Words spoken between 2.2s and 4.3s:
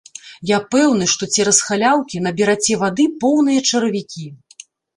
набераце вады поўныя чаравікі.